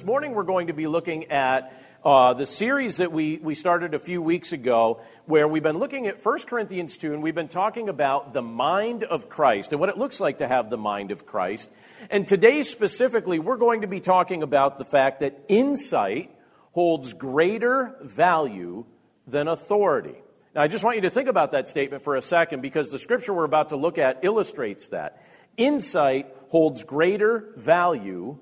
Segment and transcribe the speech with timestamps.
[0.00, 3.92] This morning we're going to be looking at uh, the series that we, we started
[3.92, 7.48] a few weeks ago, where we've been looking at 1 Corinthians 2, and we've been
[7.48, 11.10] talking about the mind of Christ and what it looks like to have the mind
[11.10, 11.68] of Christ.
[12.08, 16.34] And today, specifically, we're going to be talking about the fact that insight
[16.72, 18.86] holds greater value
[19.26, 20.16] than authority.
[20.54, 22.98] Now, I just want you to think about that statement for a second because the
[22.98, 25.22] scripture we're about to look at illustrates that.
[25.58, 28.38] Insight holds greater value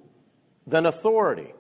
[0.69, 1.55] than authority.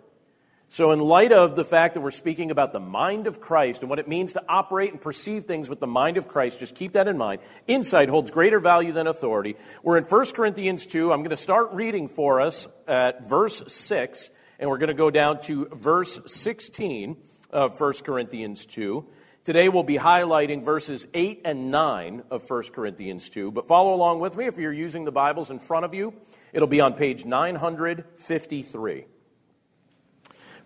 [0.70, 3.88] So, in light of the fact that we're speaking about the mind of Christ and
[3.88, 6.92] what it means to operate and perceive things with the mind of Christ, just keep
[6.92, 7.40] that in mind.
[7.66, 9.56] Insight holds greater value than authority.
[9.82, 11.10] We're in 1 Corinthians 2.
[11.10, 14.28] I'm going to start reading for us at verse 6,
[14.58, 17.16] and we're going to go down to verse 16
[17.50, 19.06] of 1 Corinthians 2.
[19.48, 23.50] Today we'll be highlighting verses 8 and 9 of 1 Corinthians 2.
[23.50, 26.12] But follow along with me if you're using the Bibles in front of you.
[26.52, 29.06] It'll be on page 953.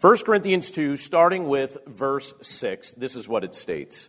[0.01, 4.09] 1 Corinthians 2, starting with verse 6, this is what it states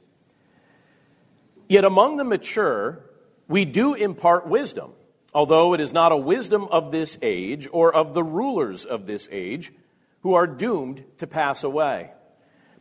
[1.70, 3.06] Yet among the mature,
[3.48, 4.94] we do impart wisdom,
[5.36, 9.30] although it is not a wisdom of this age or of the rulers of this
[9.32, 9.72] age
[10.22, 12.10] who are doomed to pass away.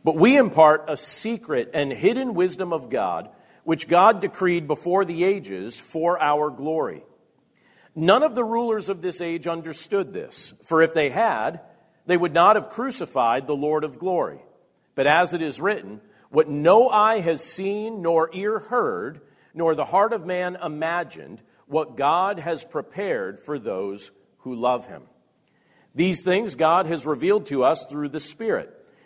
[0.03, 3.29] But we impart a secret and hidden wisdom of God,
[3.63, 7.03] which God decreed before the ages for our glory.
[7.95, 11.61] None of the rulers of this age understood this, for if they had,
[12.05, 14.39] they would not have crucified the Lord of glory.
[14.95, 19.21] But as it is written, what no eye has seen, nor ear heard,
[19.53, 25.03] nor the heart of man imagined, what God has prepared for those who love him.
[25.95, 28.82] These things God has revealed to us through the Spirit.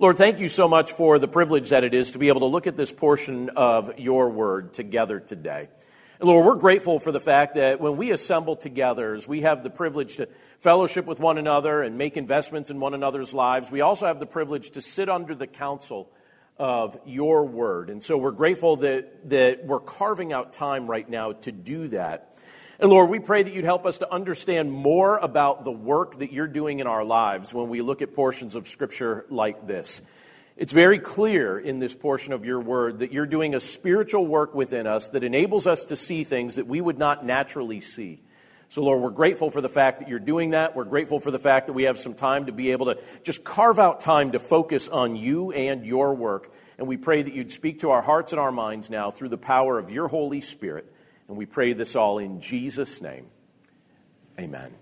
[0.00, 2.46] Lord, thank you so much for the privilege that it is to be able to
[2.46, 5.68] look at this portion of your word together today.
[6.18, 9.70] Lord, we're grateful for the fact that when we assemble together, as we have the
[9.70, 10.28] privilege to
[10.58, 14.26] fellowship with one another and make investments in one another's lives, we also have the
[14.26, 16.10] privilege to sit under the counsel
[16.58, 17.88] of your word.
[17.88, 22.36] And so we're grateful that, that we're carving out time right now to do that.
[22.80, 26.32] And Lord, we pray that you'd help us to understand more about the work that
[26.32, 30.02] you're doing in our lives when we look at portions of Scripture like this.
[30.56, 34.54] It's very clear in this portion of your word that you're doing a spiritual work
[34.54, 38.22] within us that enables us to see things that we would not naturally see.
[38.70, 40.74] So, Lord, we're grateful for the fact that you're doing that.
[40.74, 43.44] We're grateful for the fact that we have some time to be able to just
[43.44, 46.52] carve out time to focus on you and your work.
[46.78, 49.38] And we pray that you'd speak to our hearts and our minds now through the
[49.38, 50.92] power of your Holy Spirit.
[51.28, 53.26] And we pray this all in Jesus' name.
[54.38, 54.74] Amen.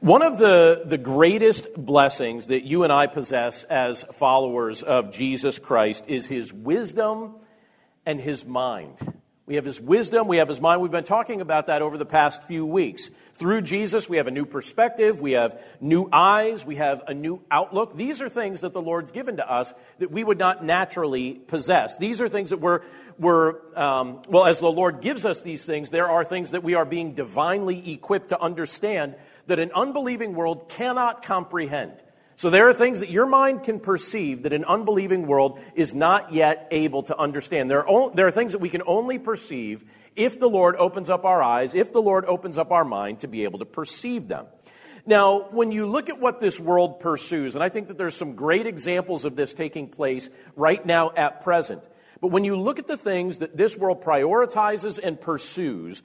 [0.00, 5.58] One of the, the greatest blessings that you and I possess as followers of Jesus
[5.58, 7.36] Christ is his wisdom
[8.04, 8.98] and his mind.
[9.46, 10.80] We have his wisdom, we have his mind.
[10.80, 13.10] We've been talking about that over the past few weeks.
[13.34, 17.42] Through Jesus, we have a new perspective, we have new eyes, we have a new
[17.50, 17.94] outlook.
[17.94, 21.98] These are things that the Lord's given to us that we would not naturally possess.
[21.98, 22.80] These are things that we're,
[23.18, 26.74] we're um, well, as the Lord gives us these things, there are things that we
[26.74, 29.14] are being divinely equipped to understand
[29.46, 32.02] that an unbelieving world cannot comprehend.
[32.36, 36.32] So there are things that your mind can perceive that an unbelieving world is not
[36.32, 37.70] yet able to understand.
[37.70, 39.84] There are, there are things that we can only perceive
[40.16, 43.28] if the Lord opens up our eyes, if the Lord opens up our mind to
[43.28, 44.46] be able to perceive them.
[45.06, 48.34] Now, when you look at what this world pursues, and I think that there's some
[48.34, 51.86] great examples of this taking place right now at present,
[52.20, 56.02] but when you look at the things that this world prioritizes and pursues,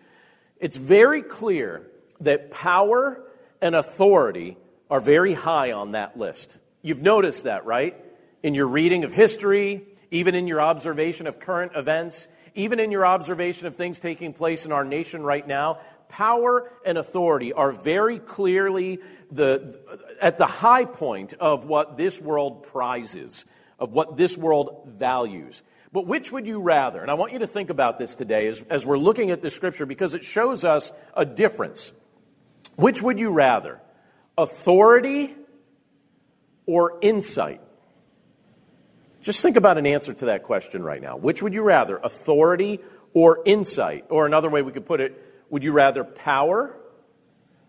[0.60, 1.88] it's very clear
[2.20, 3.24] that power
[3.62, 4.58] and authority
[4.90, 6.52] are very high on that list.
[6.82, 7.96] You've noticed that, right?
[8.42, 13.06] In your reading of history, even in your observation of current events, even in your
[13.06, 18.20] observation of things taking place in our nation right now, power and authority are very
[18.20, 19.00] clearly
[19.32, 19.80] the,
[20.20, 23.46] at the high point of what this world prizes,
[23.78, 25.62] of what this world values.
[25.92, 27.02] But which would you rather?
[27.02, 29.50] And I want you to think about this today as, as we're looking at the
[29.50, 31.92] scripture because it shows us a difference.
[32.76, 33.82] Which would you rather?
[34.40, 35.36] Authority
[36.66, 37.62] or insight?
[39.22, 41.18] Just think about an answer to that question right now.
[41.18, 42.80] Which would you rather, authority
[43.14, 44.06] or insight?
[44.10, 46.74] Or another way we could put it, would you rather power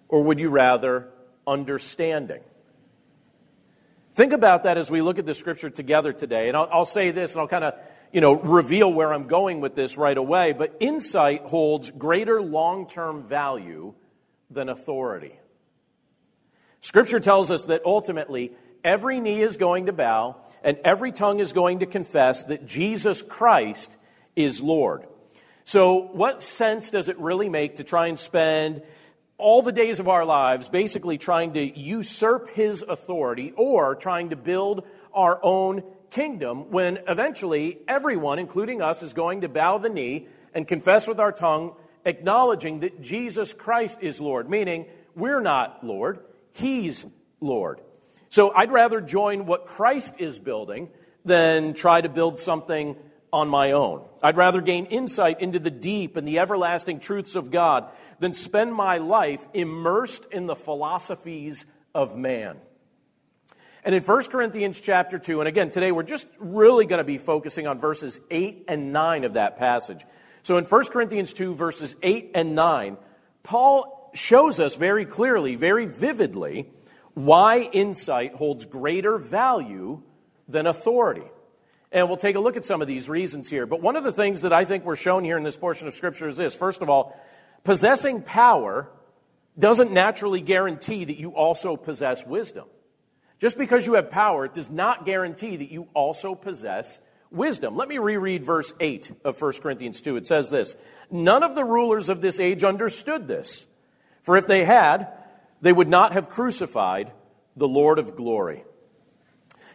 [0.09, 1.09] or would you rather
[1.45, 2.41] understanding?
[4.15, 6.49] Think about that as we look at the scripture together today.
[6.49, 7.75] And I'll, I'll say this, and I'll kind of
[8.13, 12.87] you know, reveal where I'm going with this right away, but insight holds greater long
[12.87, 13.95] term value
[14.51, 15.39] than authority.
[16.81, 21.53] Scripture tells us that ultimately every knee is going to bow and every tongue is
[21.53, 23.95] going to confess that Jesus Christ
[24.37, 25.07] is Lord.
[25.65, 28.83] So, what sense does it really make to try and spend
[29.39, 34.37] all the days of our lives basically trying to usurp his authority or trying to
[34.37, 34.85] build
[35.15, 40.67] our own kingdom when eventually everyone, including us, is going to bow the knee and
[40.67, 41.75] confess with our tongue,
[42.05, 46.21] acknowledging that Jesus Christ is Lord, meaning we're not Lord,
[46.53, 47.05] He's
[47.41, 47.81] Lord.
[48.29, 50.89] So I'd rather join what Christ is building
[51.25, 52.97] than try to build something
[53.33, 54.05] on my own.
[54.23, 58.75] I'd rather gain insight into the deep and the everlasting truths of God than spend
[58.75, 61.65] my life immersed in the philosophies
[61.95, 62.57] of man.
[63.83, 67.19] And in 1 Corinthians chapter 2, and again, today we're just really going to be
[67.19, 70.05] focusing on verses 8 and 9 of that passage.
[70.43, 72.97] So in 1 Corinthians 2, verses 8 and 9,
[73.43, 76.71] Paul shows us very clearly, very vividly,
[77.15, 80.03] why insight holds greater value
[80.49, 81.27] than authority.
[81.93, 83.67] And we'll take a look at some of these reasons here.
[83.67, 85.95] But one of the things that I think we're shown here in this portion of
[85.95, 86.55] Scripture is this.
[86.57, 87.19] First of all,
[87.65, 88.89] possessing power
[89.59, 92.67] doesn't naturally guarantee that you also possess wisdom.
[93.41, 97.77] Just because you have power, it does not guarantee that you also possess wisdom.
[97.77, 100.17] Let me reread verse 8 of 1 Corinthians 2.
[100.17, 100.77] It says this
[101.11, 103.67] None of the rulers of this age understood this,
[104.23, 105.09] for if they had,
[105.61, 107.13] they would not have crucified
[107.57, 108.65] the Lord of glory.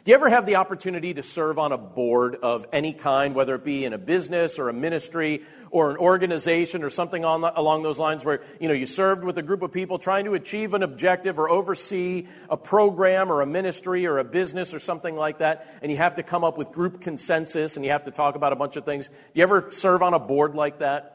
[0.05, 3.55] Do you ever have the opportunity to serve on a board of any kind, whether
[3.55, 7.81] it be in a business or a ministry or an organization or something on along
[7.81, 10.75] those lines where you know you served with a group of people trying to achieve
[10.75, 15.39] an objective or oversee a program or a ministry or a business or something like
[15.39, 18.35] that and you have to come up with group consensus and you have to talk
[18.35, 19.07] about a bunch of things.
[19.07, 21.14] Do you ever serve on a board like that?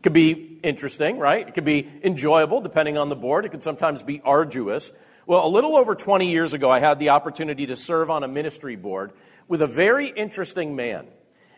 [0.00, 1.46] It could be interesting, right?
[1.46, 3.44] It could be enjoyable depending on the board.
[3.44, 4.90] It could sometimes be arduous.
[5.26, 8.28] Well, a little over 20 years ago, I had the opportunity to serve on a
[8.28, 9.12] ministry board
[9.46, 11.06] with a very interesting man.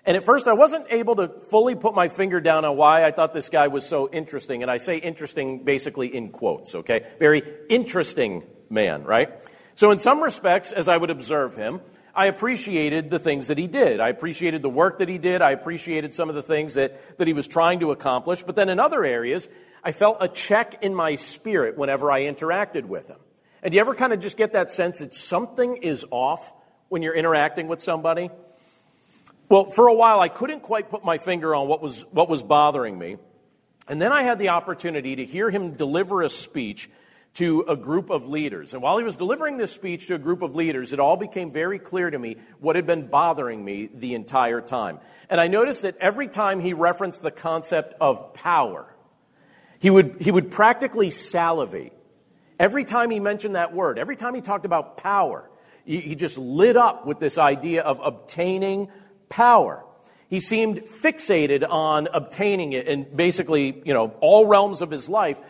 [0.05, 3.13] And at first, I wasn't able to fully put my finger down on why I
[3.13, 4.63] thought this guy was so interesting.
[4.63, 7.07] And I say interesting basically in quotes, okay?
[7.21, 9.31] Very interesting man, right?
[9.77, 11.81] So, in some respects, as I would observe him,
[12.15, 13.99] I appreciated the things that he did.
[13.99, 15.41] I appreciated the work that he did.
[15.41, 18.43] I appreciated some of the things that, that he was trying to accomplish.
[18.43, 19.49] But then in other areas,
[19.83, 23.17] I felt a check in my spirit whenever I interacted with him.
[23.63, 26.53] And do you ever kind of just get that sense that something is off
[26.89, 28.31] when you're interacting with somebody?
[29.49, 32.43] Well, for a while, I couldn't quite put my finger on what was, what was
[32.43, 33.17] bothering me.
[33.89, 36.91] And then I had the opportunity to hear him deliver a speech
[37.35, 38.75] to a group of leaders.
[38.75, 41.51] And while he was delivering this speech to a group of leaders, it all became
[41.51, 45.01] very clear to me what had been bothering me the entire time.
[45.31, 48.95] And I noticed that every time he referenced the concept of power,
[49.79, 51.93] he would, he would practically salivate
[52.63, 55.51] Every time he mentioned that word, every time he talked about power,
[55.85, 58.87] he just lit up with this idea of obtaining
[59.29, 59.85] power.
[60.29, 65.41] He seemed fixated on obtaining it in basically, you know, all realms of his life.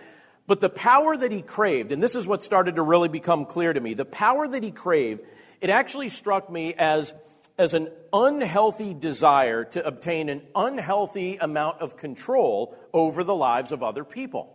[0.47, 3.73] But the power that he craved, and this is what started to really become clear
[3.73, 5.23] to me, the power that he craved,
[5.61, 7.15] it actually struck me as,
[7.57, 13.83] as an unhealthy desire to obtain an unhealthy amount of control over the lives of
[13.83, 14.53] other people.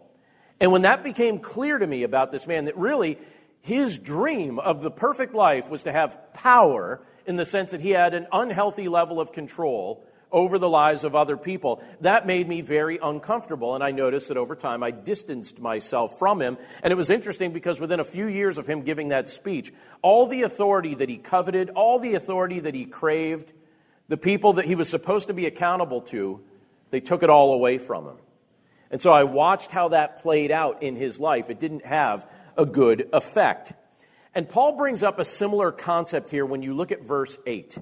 [0.60, 3.17] And when that became clear to me about this man, that really
[3.62, 7.91] his dream of the perfect life was to have power in the sense that he
[7.91, 11.81] had an unhealthy level of control over the lives of other people.
[12.01, 16.41] That made me very uncomfortable, and I noticed that over time I distanced myself from
[16.41, 16.57] him.
[16.84, 20.27] And it was interesting because within a few years of him giving that speech, all
[20.27, 23.53] the authority that he coveted, all the authority that he craved,
[24.07, 26.41] the people that he was supposed to be accountable to,
[26.91, 28.17] they took it all away from him.
[28.89, 31.50] And so I watched how that played out in his life.
[31.50, 32.25] It didn't have
[32.57, 33.74] a good effect.
[34.34, 37.77] And Paul brings up a similar concept here when you look at verse 8.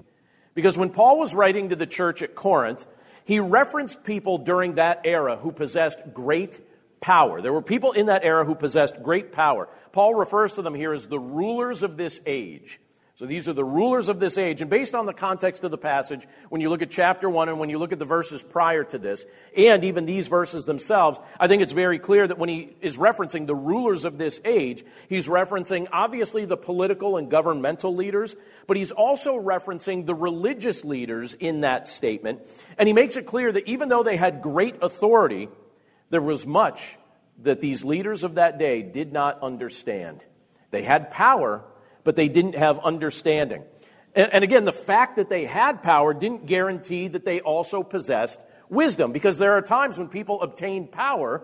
[0.56, 2.86] Because when Paul was writing to the church at Corinth,
[3.24, 6.60] he referenced people during that era who possessed great
[6.98, 7.42] power.
[7.42, 9.68] There were people in that era who possessed great power.
[9.92, 12.80] Paul refers to them here as the rulers of this age.
[13.16, 14.60] So these are the rulers of this age.
[14.60, 17.58] And based on the context of the passage, when you look at chapter 1 and
[17.58, 19.24] when you look at the verses prior to this,
[19.56, 23.46] and even these verses themselves, I think it's very clear that when he is referencing
[23.46, 28.92] the rulers of this age, he's referencing obviously the political and governmental leaders, but he's
[28.92, 32.42] also referencing the religious leaders in that statement.
[32.76, 35.48] And he makes it clear that even though they had great authority,
[36.10, 36.98] there was much
[37.44, 40.22] that these leaders of that day did not understand.
[40.70, 41.64] They had power,
[42.06, 43.64] but they didn't have understanding.
[44.14, 48.40] And, and again, the fact that they had power didn't guarantee that they also possessed
[48.68, 51.42] wisdom, because there are times when people obtain power,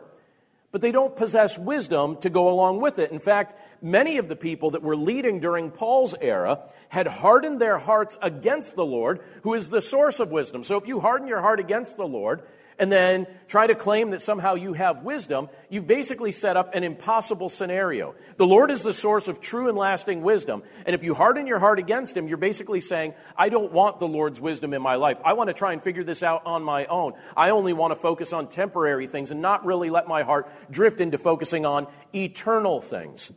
[0.71, 3.11] but they don't possess wisdom to go along with it.
[3.11, 7.79] In fact, many of the people that were leading during Paul's era had hardened their
[7.79, 10.63] hearts against the Lord, who is the source of wisdom.
[10.63, 12.43] So if you harden your heart against the Lord,
[12.79, 16.85] and then try to claim that somehow you have wisdom, you've basically set up an
[16.85, 18.15] impossible scenario.
[18.37, 20.63] The Lord is the source of true and lasting wisdom.
[20.87, 24.09] And if you harden your heart against Him, you're basically saying, I don't want the
[24.09, 25.19] Lord's wisdom in my life.
[25.25, 27.13] I want to try and figure this out on my own.
[27.37, 31.01] I only want to focus on temporary things and not really let my heart drift
[31.01, 33.31] into focusing on eternal things.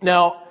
[0.00, 0.42] Now,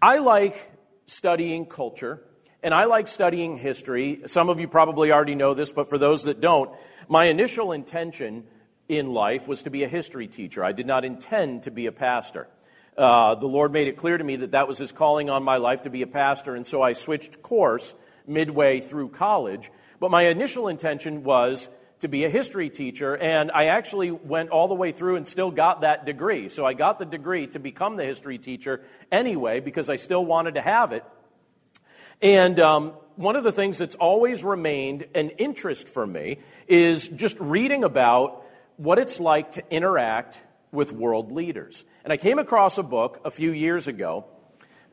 [0.00, 0.70] I like
[1.06, 2.22] studying culture.
[2.62, 4.20] And I like studying history.
[4.26, 6.70] Some of you probably already know this, but for those that don't,
[7.10, 8.44] my initial intention
[8.88, 10.64] in life was to be a history teacher.
[10.64, 12.46] I did not intend to be a pastor.
[12.96, 15.56] Uh, the Lord made it clear to me that that was His calling on my
[15.56, 17.96] life to be a pastor, and so I switched course
[18.28, 19.72] midway through college.
[19.98, 24.68] But my initial intention was to be a history teacher, and I actually went all
[24.68, 26.48] the way through and still got that degree.
[26.48, 30.54] So I got the degree to become the history teacher anyway because I still wanted
[30.54, 31.04] to have it.
[32.22, 36.38] And um, one of the things that's always remained an interest for me
[36.68, 38.44] is just reading about
[38.76, 40.40] what it's like to interact
[40.72, 41.84] with world leaders.
[42.04, 44.24] And I came across a book a few years ago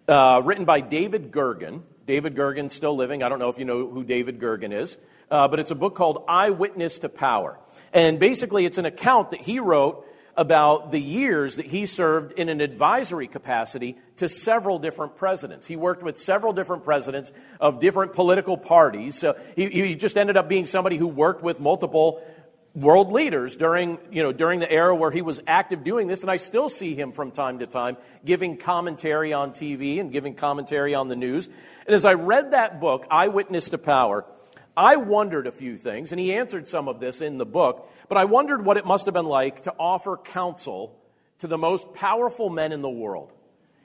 [0.07, 1.83] uh, written by David Gergen.
[2.05, 3.23] David Gergen's still living.
[3.23, 4.97] I don't know if you know who David Gergen is,
[5.29, 7.59] uh, but it's a book called Eyewitness to Power.
[7.93, 10.05] And basically, it's an account that he wrote
[10.37, 15.65] about the years that he served in an advisory capacity to several different presidents.
[15.65, 19.17] He worked with several different presidents of different political parties.
[19.17, 22.21] So he, he just ended up being somebody who worked with multiple
[22.75, 26.29] world leaders during, you know, during the era where he was active doing this, and
[26.29, 30.93] I still see him from time to time giving commentary on TV and giving commentary
[30.93, 31.47] on the news.
[31.87, 34.25] And as I read that book, Eyewitness to Power,
[34.77, 38.19] I wondered a few things, and he answered some of this in the book, but
[38.19, 40.95] I wondered what it must have been like to offer counsel
[41.39, 43.33] to the most powerful men in the world.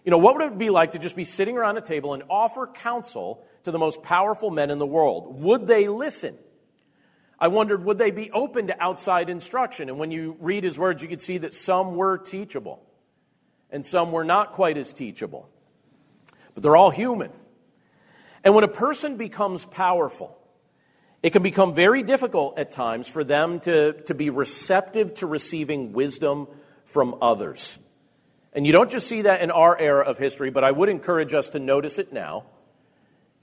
[0.04, 2.22] You know, what would it be like to just be sitting around a table and
[2.28, 5.40] offer counsel to the most powerful men in the world?
[5.42, 6.36] Would they listen?
[7.38, 9.88] I wondered, would they be open to outside instruction?
[9.88, 12.82] And when you read his words, you could see that some were teachable
[13.70, 15.48] and some were not quite as teachable.
[16.52, 17.30] But they're all human.
[18.44, 20.38] And when a person becomes powerful,
[21.22, 25.92] it can become very difficult at times for them to, to be receptive to receiving
[25.92, 26.48] wisdom
[26.84, 27.78] from others.
[28.52, 31.32] And you don't just see that in our era of history, but I would encourage
[31.32, 32.44] us to notice it now.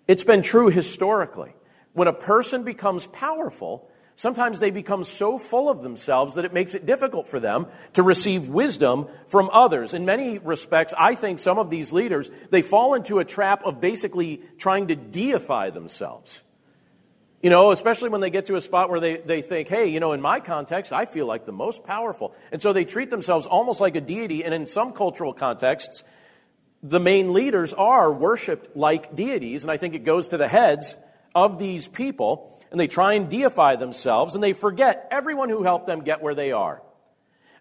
[0.07, 1.53] It's been true historically.
[1.93, 6.75] When a person becomes powerful, sometimes they become so full of themselves that it makes
[6.75, 9.93] it difficult for them to receive wisdom from others.
[9.93, 13.79] In many respects, I think some of these leaders, they fall into a trap of
[13.79, 16.41] basically trying to deify themselves.
[17.41, 20.01] You know, especially when they get to a spot where they, they think, hey, you
[20.01, 22.35] know, in my context, I feel like the most powerful.
[22.51, 24.43] And so they treat themselves almost like a deity.
[24.43, 26.03] And in some cultural contexts,
[26.83, 29.63] the main leaders are worshiped like deities.
[29.63, 30.97] And I think it goes to the heads
[31.33, 32.59] of these people.
[32.71, 34.35] And they try and deify themselves.
[34.35, 36.81] And they forget everyone who helped them get where they are.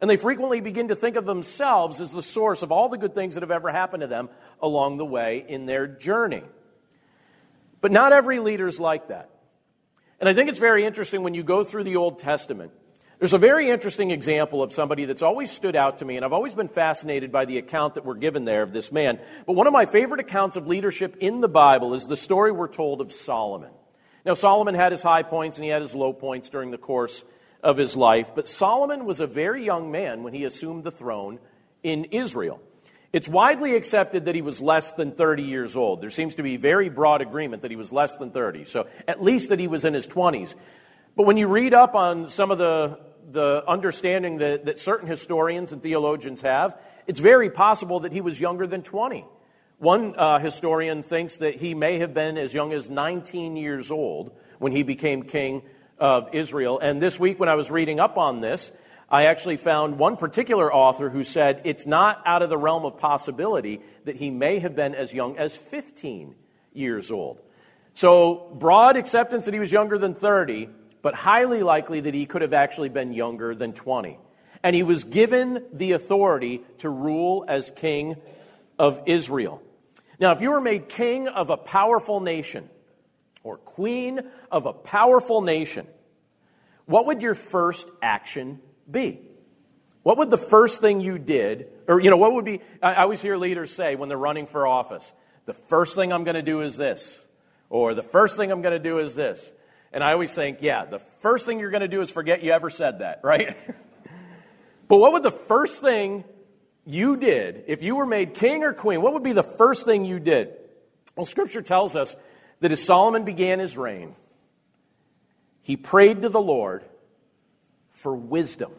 [0.00, 3.14] And they frequently begin to think of themselves as the source of all the good
[3.14, 4.28] things that have ever happened to them
[4.61, 6.42] along the way in their journey.
[7.80, 9.30] But not every leader is like that.
[10.20, 12.72] And I think it's very interesting when you go through the Old Testament.
[13.18, 16.32] There's a very interesting example of somebody that's always stood out to me, and I've
[16.32, 19.18] always been fascinated by the account that we're given there of this man.
[19.46, 22.68] But one of my favorite accounts of leadership in the Bible is the story we're
[22.68, 23.70] told of Solomon.
[24.25, 27.25] Now, Solomon had his high points and he had his low points during the course
[27.62, 31.40] of his life, but Solomon was a very young man when he assumed the throne
[31.82, 32.60] in Israel.
[33.10, 36.02] It's widely accepted that he was less than 30 years old.
[36.02, 39.22] There seems to be very broad agreement that he was less than 30, so at
[39.22, 40.54] least that he was in his 20s.
[41.16, 43.00] But when you read up on some of the,
[43.30, 48.38] the understanding that, that certain historians and theologians have, it's very possible that he was
[48.38, 49.24] younger than 20.
[49.78, 54.32] One uh, historian thinks that he may have been as young as 19 years old
[54.58, 55.62] when he became king
[55.98, 56.78] of Israel.
[56.78, 58.70] And this week, when I was reading up on this,
[59.10, 62.98] I actually found one particular author who said it's not out of the realm of
[62.98, 66.34] possibility that he may have been as young as 15
[66.74, 67.40] years old.
[67.94, 70.68] So, broad acceptance that he was younger than 30,
[71.00, 74.18] but highly likely that he could have actually been younger than 20.
[74.62, 78.16] And he was given the authority to rule as king
[78.78, 79.62] of Israel.
[80.20, 82.68] Now, if you were made king of a powerful nation
[83.42, 85.86] or queen of a powerful nation,
[86.86, 88.60] what would your first action
[88.90, 89.21] be?
[90.02, 93.21] What would the first thing you did, or, you know, what would be, I always
[93.21, 95.12] hear leaders say when they're running for office,
[95.45, 97.18] the first thing I'm going to do is this,
[97.68, 99.52] or the first thing I'm going to do is this.
[99.92, 102.52] And I always think, yeah, the first thing you're going to do is forget you
[102.52, 103.57] ever said that, right?
[104.88, 106.25] but what would the first thing
[106.85, 110.04] you did, if you were made king or queen, what would be the first thing
[110.04, 110.54] you did?
[111.16, 112.16] Well, Scripture tells us
[112.61, 114.14] that as Solomon began his reign,
[115.61, 116.85] he prayed to the Lord
[117.98, 118.72] for wisdom.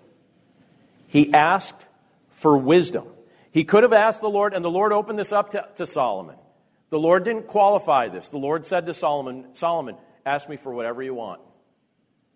[1.07, 1.85] He asked
[2.29, 3.05] for wisdom.
[3.51, 6.35] He could have asked the Lord, and the Lord opened this up to, to Solomon.
[6.89, 8.29] The Lord didn't qualify this.
[8.29, 11.41] The Lord said to Solomon, Solomon, ask me for whatever you want.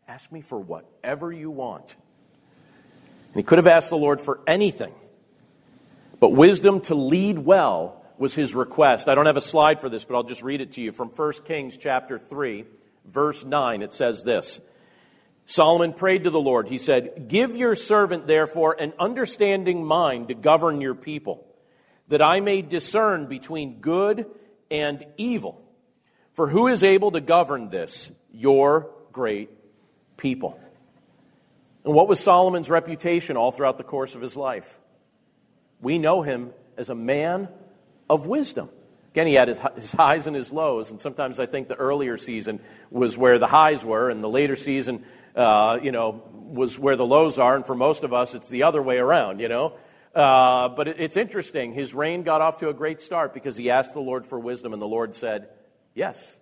[0.07, 1.95] Ask me for whatever you want.
[3.27, 4.93] And he could have asked the Lord for anything.
[6.19, 9.07] But wisdom to lead well was his request.
[9.07, 11.09] I don't have a slide for this, but I'll just read it to you from
[11.09, 12.65] 1 Kings chapter 3,
[13.05, 13.81] verse 9.
[13.81, 14.59] It says this.
[15.45, 16.67] Solomon prayed to the Lord.
[16.67, 21.45] He said, Give your servant, therefore, an understanding mind to govern your people,
[22.07, 24.25] that I may discern between good
[24.71, 25.61] and evil.
[26.33, 29.49] For who is able to govern this, your great
[30.17, 30.59] people?
[31.83, 34.79] And what was Solomon's reputation all throughout the course of his life?
[35.81, 37.49] We know him as a man
[38.09, 38.69] of wisdom.
[39.11, 42.59] Again, he had his highs and his lows, and sometimes I think the earlier season
[42.89, 47.05] was where the highs were, and the later season uh, you know, was where the
[47.05, 49.73] lows are, and for most of us, it's the other way around, you know.
[50.13, 51.73] Uh, but it, it's interesting.
[51.73, 54.73] His reign got off to a great start because he asked the Lord for wisdom,
[54.73, 55.49] and the Lord said,
[55.95, 56.37] Yes,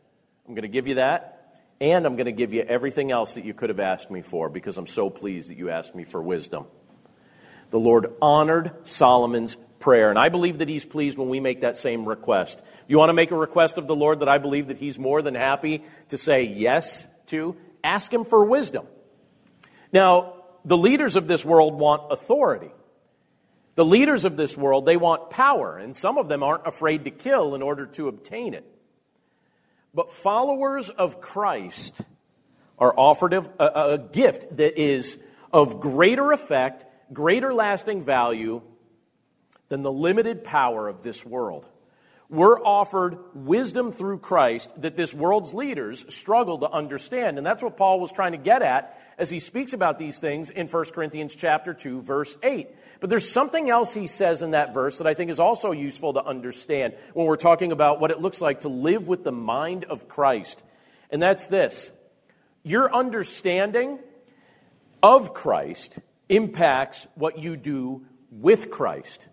[0.48, 3.46] I'm going to give you that, and I'm going to give you everything else that
[3.46, 6.22] you could have asked me for because I'm so pleased that you asked me for
[6.22, 6.66] wisdom.
[7.70, 11.78] The Lord honored Solomon's prayer, and I believe that he's pleased when we make that
[11.78, 12.60] same request.
[12.60, 15.00] If you want to make a request of the Lord that I believe that he's
[15.00, 18.86] more than happy to say yes to, ask him for wisdom.
[19.94, 20.34] Now,
[20.66, 22.72] the leaders of this world want authority.
[23.76, 27.12] The leaders of this world, they want power, and some of them aren't afraid to
[27.12, 28.66] kill in order to obtain it.
[29.94, 31.96] But followers of Christ
[32.78, 35.18] are offered a, a, gift that is
[35.54, 38.62] of greater effect, greater lasting value
[39.70, 41.68] than the limited power of this world
[42.32, 47.38] we're offered wisdom through Christ that this world's leaders struggle to understand.
[47.38, 50.50] And that's what Paul was trying to get at as he speaks about these things
[50.50, 52.70] in 1 Corinthians chapter 2 verse 8.
[53.02, 56.14] But there's something else he says in that verse that I think is also useful
[56.14, 59.84] to understand when we're talking about what it looks like to live with the mind
[59.84, 60.64] of Christ.
[61.10, 61.92] And that's this.
[62.64, 64.00] Your understanding
[65.04, 69.28] of Christ impacts what you do with Christ.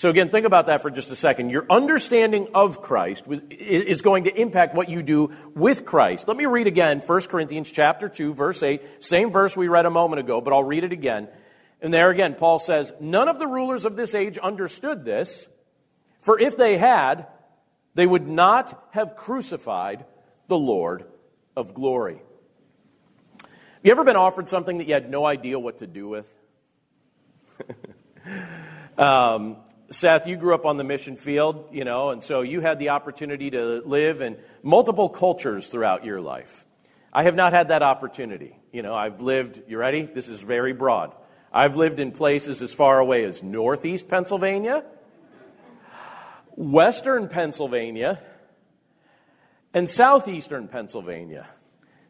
[0.00, 1.50] So again, think about that for just a second.
[1.50, 6.26] Your understanding of Christ is going to impact what you do with Christ.
[6.26, 9.90] Let me read again 1 Corinthians chapter 2 verse 8, same verse we read a
[9.90, 11.28] moment ago, but I'll read it again.
[11.82, 15.46] And there again, Paul says, None of the rulers of this age understood this,
[16.20, 17.26] for if they had,
[17.94, 20.06] they would not have crucified
[20.48, 21.04] the Lord
[21.54, 22.22] of glory.
[23.42, 23.50] Have
[23.82, 26.34] you ever been offered something that you had no idea what to do with?
[28.96, 29.58] um,
[29.92, 32.90] Seth, you grew up on the mission field, you know, and so you had the
[32.90, 36.64] opportunity to live in multiple cultures throughout your life.
[37.12, 38.56] I have not had that opportunity.
[38.72, 40.02] You know, I've lived, you ready?
[40.02, 41.12] This is very broad.
[41.52, 44.84] I've lived in places as far away as northeast Pennsylvania,
[46.54, 48.22] western Pennsylvania,
[49.74, 51.48] and southeastern Pennsylvania.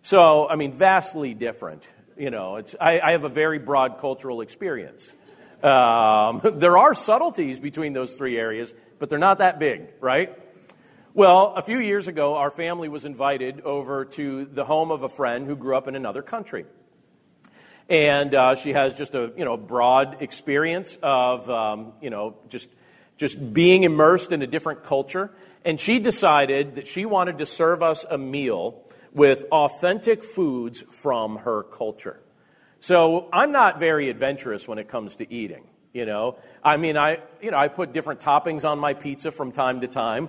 [0.03, 1.89] So, I mean, vastly different.
[2.19, 5.15] You know, it's, I, I have a very broad cultural experience.
[5.63, 10.37] Um, there are subtleties between those three areas, but they're not that big, right?
[11.13, 15.09] Well, a few years ago, our family was invited over to the home of a
[15.09, 16.67] friend who grew up in another country.
[17.89, 22.69] And uh, she has just a you know broad experience of um, you know just
[23.17, 25.33] just being immersed in a different culture.
[25.65, 31.39] And she decided that she wanted to serve us a meal with authentic foods from
[31.39, 32.21] her culture.
[32.81, 35.65] So I'm not very adventurous when it comes to eating.
[35.93, 39.51] You know, I mean, I you know I put different toppings on my pizza from
[39.51, 40.29] time to time,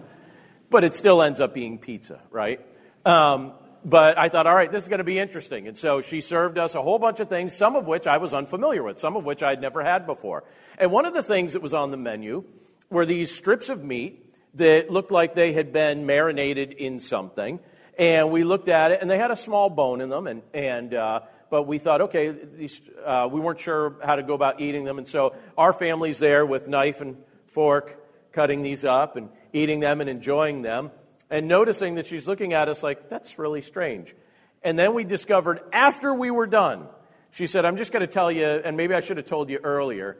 [0.69, 2.59] but it still ends up being pizza, right?
[3.05, 5.67] Um, but I thought, all right, this is going to be interesting.
[5.67, 8.33] And so she served us a whole bunch of things, some of which I was
[8.33, 10.43] unfamiliar with, some of which I'd never had before.
[10.77, 12.43] And one of the things that was on the menu
[12.89, 17.59] were these strips of meat that looked like they had been marinated in something.
[17.97, 20.27] And we looked at it, and they had a small bone in them.
[20.27, 24.33] And, and uh, but we thought, okay, these, uh, we weren't sure how to go
[24.33, 24.97] about eating them.
[24.97, 29.99] And so our family's there with knife and fork, cutting these up and eating them
[29.99, 30.91] and enjoying them
[31.29, 34.15] and noticing that she's looking at us like, that's really strange.
[34.63, 36.87] And then we discovered after we were done,
[37.31, 39.59] she said, I'm just going to tell you, and maybe I should have told you
[39.61, 40.17] earlier.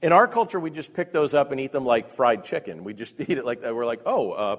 [0.00, 2.84] In our culture, we just pick those up and eat them like fried chicken.
[2.84, 3.74] We just eat it like that.
[3.74, 4.56] We're like, oh, uh,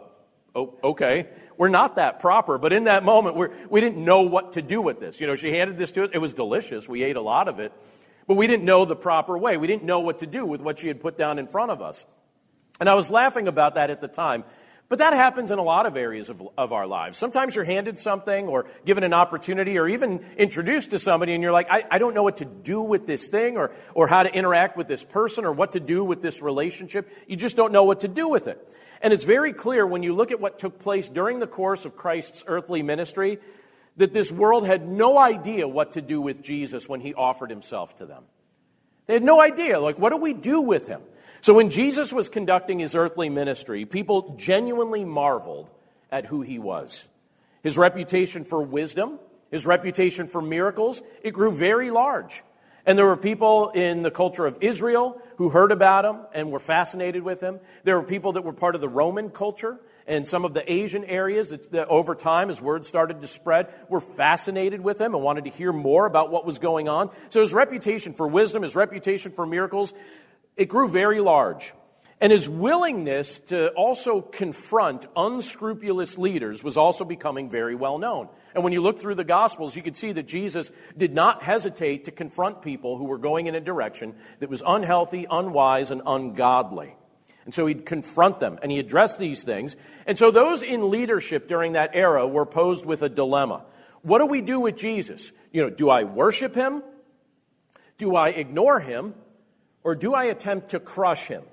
[0.55, 1.27] oh, okay.
[1.57, 2.57] We're not that proper.
[2.57, 5.19] But in that moment, we're, we didn't know what to do with this.
[5.19, 6.09] You know, she handed this to us.
[6.13, 6.87] It was delicious.
[6.87, 7.73] We ate a lot of it.
[8.27, 9.57] But we didn't know the proper way.
[9.57, 11.81] We didn't know what to do with what she had put down in front of
[11.81, 12.05] us.
[12.79, 14.43] And I was laughing about that at the time
[14.89, 17.19] but that happens in a lot of areas of, of our lives.
[17.19, 21.51] Sometimes you're handed something or given an opportunity or even introduced to somebody and you're
[21.51, 24.33] like, I, I don't know what to do with this thing or, or how to
[24.33, 27.07] interact with this person or what to do with this relationship.
[27.27, 28.57] You just don't know what to do with it.
[29.01, 31.95] And it's very clear when you look at what took place during the course of
[31.95, 33.39] Christ's earthly ministry
[33.97, 37.95] that this world had no idea what to do with Jesus when he offered himself
[37.97, 38.23] to them.
[39.07, 39.79] They had no idea.
[39.79, 41.01] Like, what do we do with him?
[41.41, 45.69] So when Jesus was conducting his earthly ministry, people genuinely marveled
[46.11, 47.07] at who he was.
[47.63, 49.19] His reputation for wisdom,
[49.51, 52.43] his reputation for miracles, it grew very large.
[52.85, 56.59] And there were people in the culture of Israel who heard about him and were
[56.59, 57.59] fascinated with him.
[57.83, 61.05] There were people that were part of the Roman culture and some of the Asian
[61.05, 65.23] areas that, that, over time, as word started to spread, were fascinated with him and
[65.23, 67.11] wanted to hear more about what was going on.
[67.29, 69.93] So his reputation for wisdom, his reputation for miracles,
[70.57, 71.73] it grew very large.
[72.19, 78.29] And his willingness to also confront unscrupulous leaders was also becoming very well known.
[78.53, 82.05] And when you look through the Gospels, you could see that Jesus did not hesitate
[82.05, 86.95] to confront people who were going in a direction that was unhealthy, unwise, and ungodly.
[87.45, 89.75] And so he'd confront them and he addressed these things.
[90.05, 93.63] And so those in leadership during that era were posed with a dilemma.
[94.01, 95.31] What do we do with Jesus?
[95.51, 96.83] You know, do I worship him?
[97.97, 99.13] Do I ignore him?
[99.83, 101.43] or do I attempt to crush him?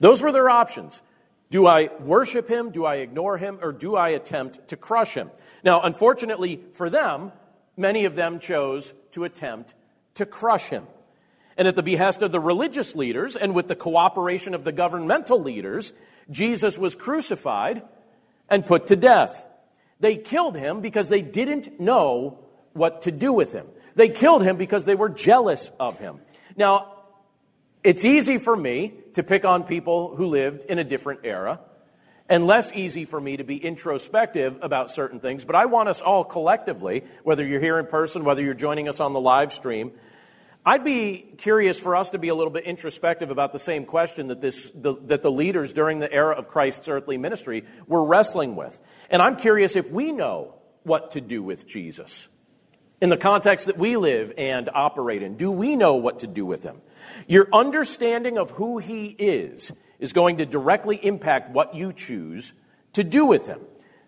[0.00, 1.00] Those were their options.
[1.52, 2.70] Do I worship him?
[2.70, 3.58] Do I ignore him?
[3.60, 5.30] Or do I attempt to crush him?
[5.62, 7.30] Now, unfortunately for them,
[7.76, 9.74] many of them chose to attempt
[10.14, 10.86] to crush him.
[11.58, 15.42] And at the behest of the religious leaders and with the cooperation of the governmental
[15.42, 15.92] leaders,
[16.30, 17.82] Jesus was crucified
[18.48, 19.46] and put to death.
[20.00, 22.38] They killed him because they didn't know
[22.72, 23.66] what to do with him.
[23.94, 26.20] They killed him because they were jealous of him.
[26.56, 27.01] Now,
[27.84, 31.60] it's easy for me to pick on people who lived in a different era,
[32.28, 35.44] and less easy for me to be introspective about certain things.
[35.44, 39.00] But I want us all collectively, whether you're here in person, whether you're joining us
[39.00, 39.92] on the live stream,
[40.64, 44.28] I'd be curious for us to be a little bit introspective about the same question
[44.28, 48.54] that, this, the, that the leaders during the era of Christ's earthly ministry were wrestling
[48.54, 48.78] with.
[49.10, 52.28] And I'm curious if we know what to do with Jesus
[53.02, 55.36] in the context that we live and operate in?
[55.36, 56.80] Do we know what to do with him?
[57.26, 62.52] Your understanding of who he is is going to directly impact what you choose
[62.94, 63.60] to do with him.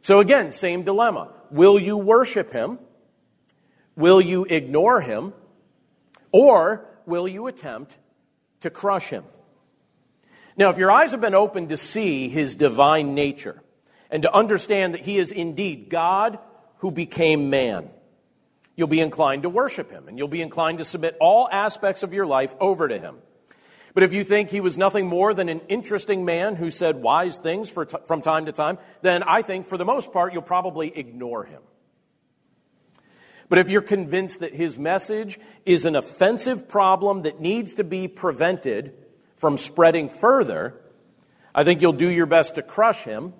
[0.02, 1.32] So, again, same dilemma.
[1.50, 2.78] Will you worship him?
[3.96, 5.32] Will you ignore him?
[6.32, 7.96] Or will you attempt
[8.60, 9.24] to crush him?
[10.56, 13.62] Now, if your eyes have been opened to see his divine nature
[14.10, 16.38] and to understand that he is indeed God
[16.78, 17.88] who became man,
[18.76, 22.12] you'll be inclined to worship him and you'll be inclined to submit all aspects of
[22.12, 23.16] your life over to him.
[23.94, 27.38] But if you think he was nothing more than an interesting man who said wise
[27.38, 30.96] things t- from time to time, then I think for the most part you'll probably
[30.96, 31.62] ignore him.
[33.48, 38.08] But if you're convinced that his message is an offensive problem that needs to be
[38.08, 38.94] prevented
[39.36, 40.80] from spreading further,
[41.54, 43.32] I think you'll do your best to crush him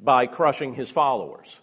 [0.00, 1.60] by crushing his followers.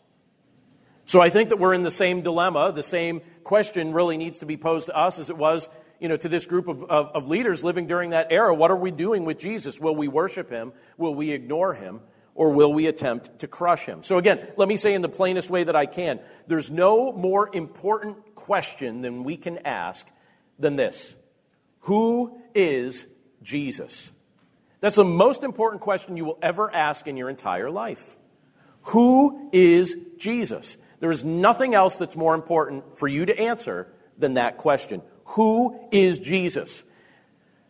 [1.06, 2.72] So I think that we're in the same dilemma.
[2.74, 6.18] The same question really needs to be posed to us as it was you know,
[6.18, 8.54] to this group of, of, of, leaders living during that era.
[8.54, 9.80] What are we doing with Jesus?
[9.80, 10.74] Will we worship him?
[10.98, 12.02] Will we ignore him?
[12.34, 14.04] Or will we attempt to crush him?
[14.04, 17.50] So, again, let me say in the plainest way that I can there's no more
[17.54, 20.06] important question than we can ask
[20.60, 21.16] than this
[21.82, 23.06] Who is
[23.42, 24.12] Jesus?
[24.82, 28.18] That's the most important question you will ever ask in your entire life.
[28.90, 30.78] Who is Jesus?
[31.00, 35.80] There is nothing else that's more important for you to answer than that question Who
[35.92, 36.84] is Jesus?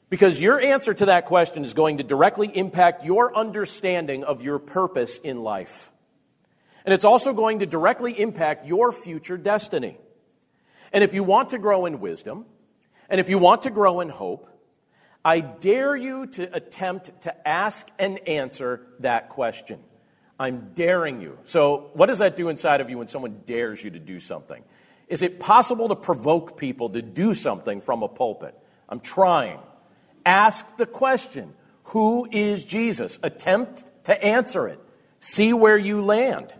[0.09, 4.59] Because your answer to that question is going to directly impact your understanding of your
[4.59, 5.91] purpose in life.
[6.85, 9.97] And it's also going to directly impact your future destiny.
[10.93, 12.45] And if you want to grow in wisdom,
[13.09, 14.47] and if you want to grow in hope,
[15.23, 19.79] I dare you to attempt to ask and answer that question.
[20.39, 21.37] I'm daring you.
[21.45, 24.63] So, what does that do inside of you when someone dares you to do something?
[25.07, 28.57] Is it possible to provoke people to do something from a pulpit?
[28.89, 29.59] I'm trying.
[30.25, 31.53] Ask the question
[31.85, 33.19] Who is Jesus?
[33.23, 34.79] Attempt to answer it.
[35.19, 36.53] See where you land.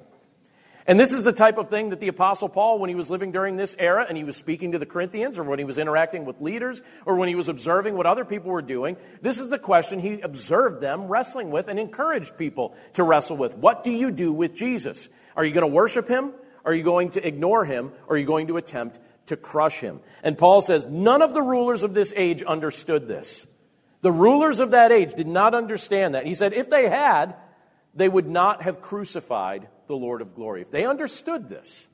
[0.88, 3.32] And this is the type of thing that the Apostle Paul, when he was living
[3.32, 6.26] during this era and he was speaking to the Corinthians, or when he was interacting
[6.26, 9.58] with leaders, or when he was observing what other people were doing, this is the
[9.58, 13.58] question he observed them wrestling with and encouraged people to wrestle with.
[13.58, 15.10] What do you do with Jesus?
[15.36, 16.34] Are you going to worship him?
[16.64, 17.92] Are you going to ignore him?
[18.08, 20.02] Or are you going to attempt to crush him?
[20.22, 23.48] And Paul says, none of the rulers of this age understood this.
[24.02, 26.28] The rulers of that age did not understand that.
[26.28, 27.36] He said, if they had,
[27.96, 30.62] they would not have crucified the Lord of glory.
[30.62, 31.88] If they understood this,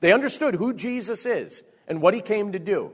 [0.00, 2.92] they understood who Jesus is and what he came to do,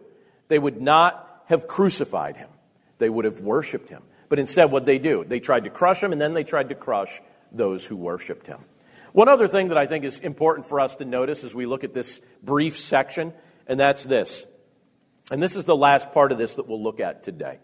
[0.49, 2.49] they would not have crucified him.
[2.99, 4.03] They would have worshiped him.
[4.29, 5.25] But instead, what they do?
[5.25, 8.59] They tried to crush him, and then they tried to crush those who worshiped him.
[9.13, 11.85] One other thing that I think is important for us to notice as we look
[11.85, 13.33] at this brief section,
[13.67, 14.45] and that's this.
[15.31, 17.59] And this is the last part of this that we'll look at today.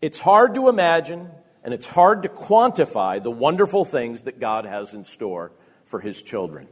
[0.00, 1.30] It's hard to imagine
[1.64, 5.52] and it's hard to quantify the wonderful things that God has in store
[5.84, 6.68] for his children.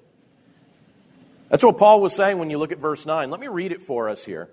[1.48, 3.30] That's what Paul was saying when you look at verse 9.
[3.30, 4.50] Let me read it for us here.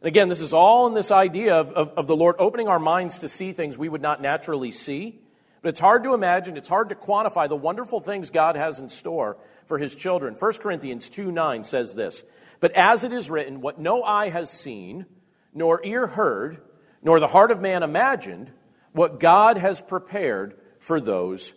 [0.00, 2.78] And again, this is all in this idea of, of, of, the Lord opening our
[2.78, 5.18] minds to see things we would not naturally see.
[5.62, 8.90] But it's hard to imagine, it's hard to quantify the wonderful things God has in
[8.90, 10.34] store for his children.
[10.34, 12.22] 1 Corinthians 2 9 says this
[12.60, 15.06] But as it is written, what no eye has seen,
[15.54, 16.60] nor ear heard,
[17.02, 18.50] nor the heart of man imagined,
[18.94, 21.52] what God has prepared for those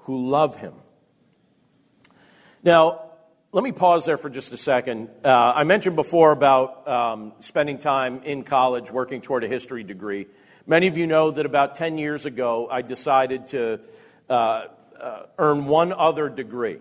[0.00, 0.74] who love him.
[2.62, 3.08] Now,
[3.52, 5.08] let me pause there for just a second.
[5.24, 10.26] Uh, I mentioned before about um, spending time in college working toward a history degree.
[10.66, 13.80] Many of you know that about 10 years ago, I decided to
[14.28, 14.64] uh,
[15.00, 16.80] uh, earn one other degree,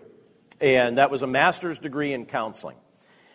[0.60, 2.76] and that was a master's degree in counseling.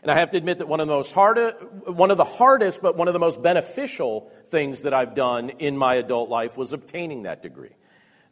[0.02, 1.38] And I have to admit that one of the most hard,
[1.86, 5.76] one of the hardest, but one of the most beneficial things that I've done in
[5.76, 7.76] my adult life was obtaining that degree.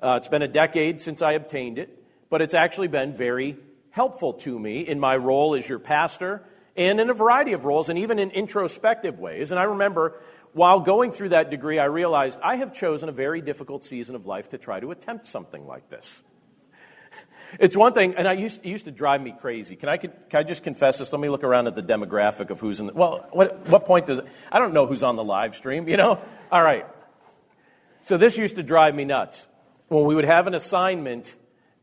[0.03, 3.57] Uh, it's been a decade since I obtained it, but it's actually been very
[3.91, 6.43] helpful to me in my role as your pastor
[6.77, 9.53] and in a variety of roles and even in introspective ways.
[9.53, 10.21] And I remember
[10.53, 14.27] while going through that degree, I realized I have chosen a very difficult season of
[14.27, 16.21] life to try to attempt something like this.
[17.59, 19.77] It's one thing, and I used, used to drive me crazy.
[19.77, 21.13] Can I, can I just confess this?
[21.13, 24.07] Let me look around at the demographic of who's in the, well, what, what point
[24.07, 24.21] does
[24.53, 26.21] I don't know who's on the live stream, you know?
[26.53, 26.87] All right.
[28.03, 29.47] So this used to drive me nuts.
[29.89, 31.35] When we would have an assignment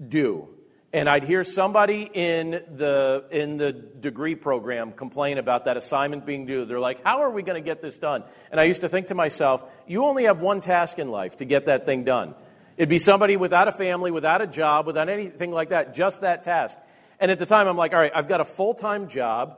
[0.05, 0.47] due,
[0.93, 6.45] and I'd hear somebody in the, in the degree program complain about that assignment being
[6.45, 6.65] due.
[6.65, 8.23] They're like, How are we going to get this done?
[8.51, 11.45] And I used to think to myself, You only have one task in life to
[11.45, 12.35] get that thing done.
[12.77, 16.43] It'd be somebody without a family, without a job, without anything like that, just that
[16.43, 16.77] task.
[17.19, 19.57] And at the time, I'm like, all right, I've got a full time job.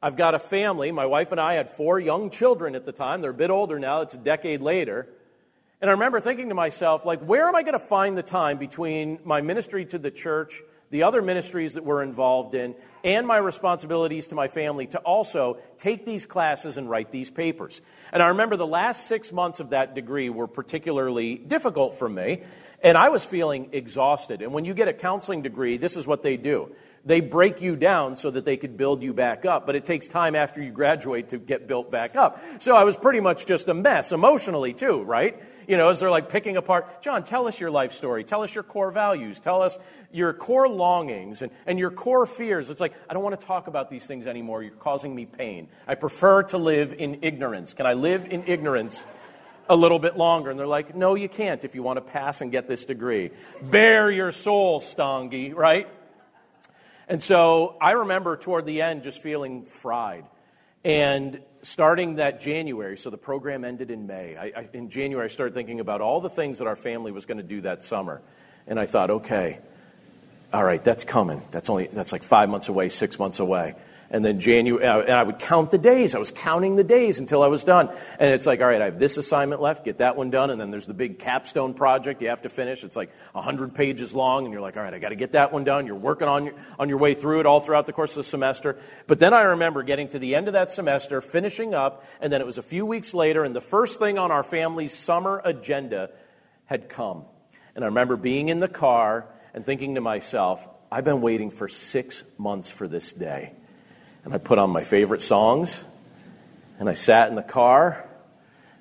[0.00, 0.92] I've got a family.
[0.92, 3.20] My wife and I had four young children at the time.
[3.20, 4.02] They're a bit older now.
[4.02, 5.08] It's a decade later.
[5.80, 8.58] And I remember thinking to myself, like, where am I going to find the time
[8.58, 13.36] between my ministry to the church the other ministries that we're involved in, and my
[13.36, 17.80] responsibilities to my family to also take these classes and write these papers.
[18.12, 22.42] And I remember the last six months of that degree were particularly difficult for me,
[22.82, 24.42] and I was feeling exhausted.
[24.42, 26.74] And when you get a counseling degree, this is what they do
[27.06, 30.08] they break you down so that they could build you back up, but it takes
[30.08, 32.42] time after you graduate to get built back up.
[32.58, 35.40] So I was pretty much just a mess emotionally, too, right?
[35.66, 38.22] You know, as they're like picking apart, John, tell us your life story.
[38.22, 39.40] Tell us your core values.
[39.40, 39.78] Tell us
[40.12, 42.70] your core longings and, and your core fears.
[42.70, 44.62] It's like, I don't want to talk about these things anymore.
[44.62, 45.68] You're causing me pain.
[45.86, 47.74] I prefer to live in ignorance.
[47.74, 49.04] Can I live in ignorance?
[49.68, 50.50] a little bit longer.
[50.50, 53.30] And they're like, no, you can't if you want to pass and get this degree.
[53.60, 55.88] Bare your soul, Stange, right?
[57.08, 60.24] And so I remember toward the end just feeling fried.
[60.84, 64.36] And starting that January, so the program ended in May.
[64.36, 67.26] I, I, in January, I started thinking about all the things that our family was
[67.26, 68.22] going to do that summer.
[68.66, 69.58] And I thought, okay,
[70.52, 71.42] all right, that's coming.
[71.50, 73.74] That's only that's like five months away, six months away
[74.10, 76.14] and then January, uh, and I would count the days.
[76.14, 77.88] I was counting the days until I was done.
[78.18, 80.60] And it's like, all right, I have this assignment left, get that one done, and
[80.60, 82.84] then there's the big capstone project you have to finish.
[82.84, 85.52] It's like 100 pages long, and you're like, all right, I got to get that
[85.52, 85.86] one done.
[85.86, 88.22] You're working on your, on your way through it all throughout the course of the
[88.24, 88.78] semester.
[89.06, 92.40] But then I remember getting to the end of that semester, finishing up, and then
[92.40, 96.10] it was a few weeks later, and the first thing on our family's summer agenda
[96.66, 97.24] had come.
[97.74, 101.68] And I remember being in the car and thinking to myself, I've been waiting for
[101.68, 103.52] six months for this day.
[104.26, 105.80] And I put on my favorite songs,
[106.80, 108.08] and I sat in the car,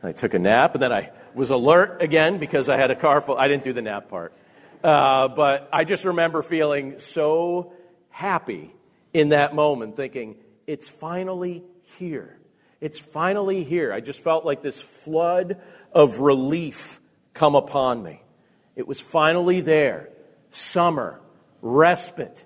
[0.01, 2.95] and I took a nap, and then I was alert again because I had a
[2.95, 3.38] car full.
[3.38, 4.34] I didn't do the nap part.
[4.84, 7.73] Uh, but I just remember feeling so
[8.10, 8.73] happy
[9.13, 11.63] in that moment, thinking, it's finally
[11.99, 12.39] here.
[12.81, 13.93] It's finally here.
[13.93, 16.99] I just felt like this flood of relief
[17.36, 18.23] come upon me.
[18.75, 20.10] It was finally there.
[20.49, 21.21] Summer,
[21.62, 22.43] respite,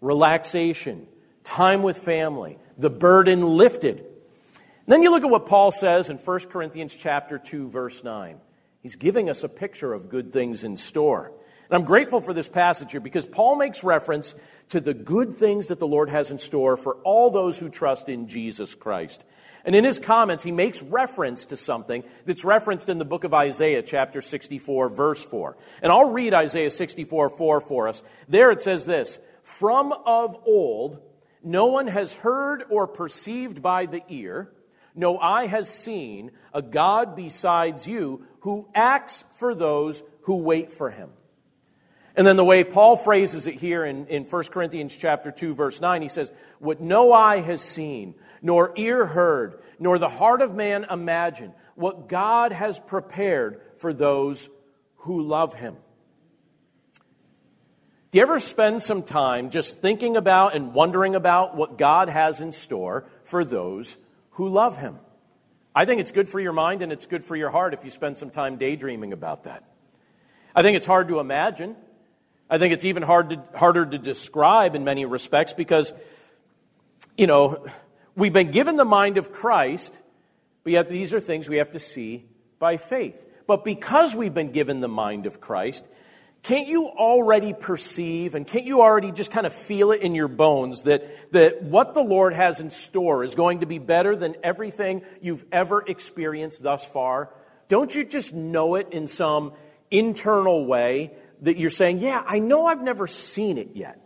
[0.00, 1.08] relaxation,
[1.48, 3.98] time with family, the burden lifted.
[3.98, 8.38] And then you look at what Paul says in 1 Corinthians chapter 2 verse 9.
[8.82, 11.32] He's giving us a picture of good things in store.
[11.70, 14.34] And I'm grateful for this passage here because Paul makes reference
[14.70, 18.08] to the good things that the Lord has in store for all those who trust
[18.08, 19.24] in Jesus Christ.
[19.64, 23.34] And in his comments, he makes reference to something that's referenced in the book of
[23.34, 25.56] Isaiah, chapter 64, verse 4.
[25.82, 28.02] And I'll read Isaiah 64, 4 for us.
[28.28, 31.00] There it says this From of old,
[31.42, 34.50] no one has heard or perceived by the ear,
[34.94, 40.90] no eye has seen a God besides you who acts for those who wait for
[40.90, 41.10] him.
[42.16, 45.80] And then the way Paul phrases it here in, in 1 Corinthians chapter 2, verse
[45.80, 50.52] 9, he says, What no eye has seen, nor ear heard, nor the heart of
[50.52, 54.48] man imagined, what God has prepared for those
[54.96, 55.76] who love him.
[58.10, 62.40] Do you ever spend some time just thinking about and wondering about what God has
[62.40, 63.98] in store for those
[64.32, 64.98] who love him?
[65.74, 67.90] I think it's good for your mind and it's good for your heart if you
[67.90, 69.62] spend some time daydreaming about that.
[70.54, 71.76] I think it's hard to imagine.
[72.48, 75.92] I think it's even hard to, harder to describe in many respects because,
[77.18, 77.66] you know,
[78.16, 79.94] we've been given the mind of Christ,
[80.64, 82.24] but yet these are things we have to see
[82.58, 83.26] by faith.
[83.46, 85.86] But because we've been given the mind of Christ,
[86.42, 90.28] can't you already perceive and can't you already just kind of feel it in your
[90.28, 94.36] bones that, that what the Lord has in store is going to be better than
[94.42, 97.30] everything you've ever experienced thus far?
[97.68, 99.52] Don't you just know it in some
[99.90, 104.00] internal way that you're saying, yeah, I know I've never seen it yet.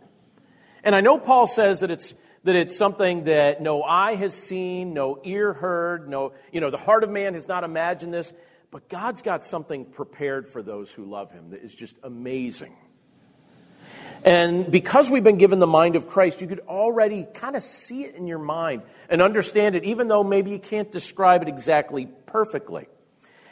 [0.83, 4.93] And I know Paul says that it's that it's something that no eye has seen,
[4.93, 8.33] no ear heard, no, you know, the heart of man has not imagined this,
[8.73, 12.75] but God's got something prepared for those who love him that is just amazing.
[14.23, 18.03] And because we've been given the mind of Christ, you could already kind of see
[18.03, 22.07] it in your mind and understand it, even though maybe you can't describe it exactly
[22.25, 22.87] perfectly.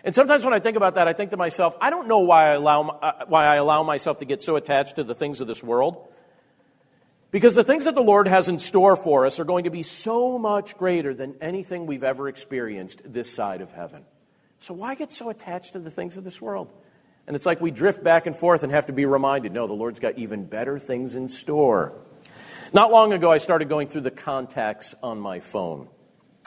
[0.03, 2.49] And sometimes when I think about that, I think to myself, I don't know why
[2.49, 5.47] I allow, uh, why I allow myself to get so attached to the things of
[5.47, 6.11] this world.
[7.29, 9.83] Because the things that the Lord has in store for us are going to be
[9.83, 14.03] so much greater than anything we've ever experienced this side of heaven.
[14.61, 16.71] So why get so attached to the things of this world?
[17.25, 19.73] And it's like we drift back and forth and have to be reminded no, the
[19.73, 21.93] Lord's got even better things in store.
[22.71, 25.87] Not long ago, I started going through the contacts on my phone.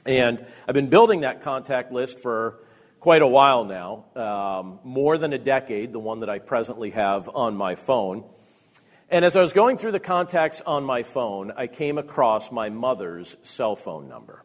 [0.07, 2.61] And I've been building that contact list for
[3.01, 7.29] quite a while now, um, more than a decade, the one that I presently have
[7.35, 8.25] on my phone.
[9.11, 12.69] And as I was going through the contacts on my phone, I came across my
[12.69, 14.44] mother's cell phone number.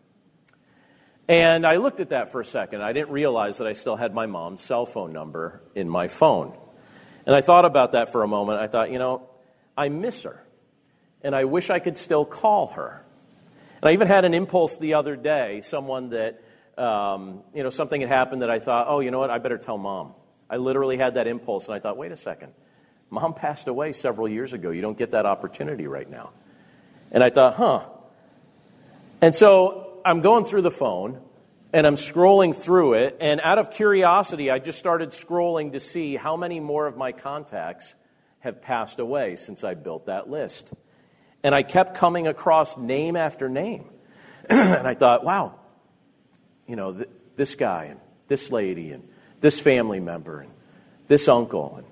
[1.29, 2.81] And I looked at that for a second.
[2.81, 6.57] I didn't realize that I still had my mom's cell phone number in my phone.
[7.25, 8.59] And I thought about that for a moment.
[8.59, 9.29] I thought, you know,
[9.77, 10.43] I miss her.
[11.21, 13.05] And I wish I could still call her.
[13.81, 16.41] And I even had an impulse the other day, someone that
[16.79, 19.57] um, you know, something had happened that I thought, oh, you know what, I better
[19.57, 20.13] tell mom.
[20.49, 22.53] I literally had that impulse, and I thought, wait a second.
[23.09, 24.71] Mom passed away several years ago.
[24.71, 26.31] You don't get that opportunity right now.
[27.11, 27.85] And I thought, huh.
[29.21, 31.21] And so I'm going through the phone,
[31.73, 36.15] and I'm scrolling through it, and out of curiosity, I just started scrolling to see
[36.15, 37.95] how many more of my contacts
[38.39, 40.73] have passed away since I built that list.
[41.43, 43.89] And I kept coming across name after name.
[44.49, 45.59] and I thought, wow,
[46.67, 49.07] you know, th- this guy and this lady and
[49.39, 50.51] this family member and
[51.07, 51.87] this uncle and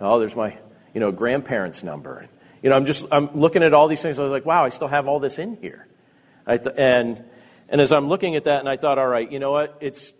[0.00, 0.56] oh, there's my
[0.94, 2.18] you know grandparents' number.
[2.18, 2.28] And,
[2.62, 4.18] you know, I'm just I'm looking at all these things.
[4.18, 5.86] I was like, wow, I still have all this in here.
[6.46, 7.24] Th- and
[7.68, 9.76] and as I'm looking at that, and I thought, all right, you know what?
[9.80, 10.12] It's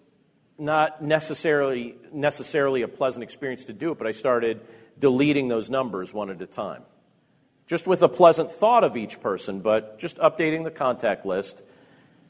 [0.59, 4.61] not necessarily necessarily a pleasant experience to do it, but I started
[4.99, 6.83] deleting those numbers one at a time.
[7.67, 11.63] Just with a pleasant thought of each person, but just updating the contact list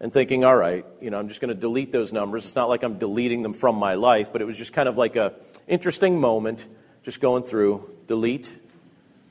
[0.01, 2.45] and thinking, all right, you know, I'm just going to delete those numbers.
[2.45, 4.99] It's not like I'm deleting them from my life, but it was just kind of
[4.99, 5.35] like a
[5.67, 6.65] interesting moment,
[7.03, 8.51] just going through, delete,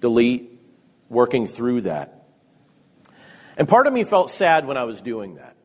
[0.02, 0.60] delete,
[1.10, 2.26] working through that.
[3.58, 5.57] And part of me felt sad when I was doing that.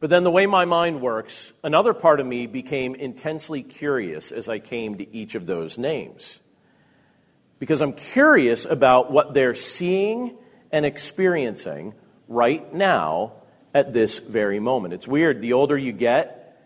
[0.00, 4.48] But then the way my mind works, another part of me became intensely curious as
[4.48, 6.40] I came to each of those names.
[7.58, 10.36] because I'm curious about what they're seeing
[10.70, 11.94] and experiencing
[12.28, 13.32] right now
[13.74, 14.94] at this very moment.
[14.94, 15.40] It's weird.
[15.40, 16.56] The older you get,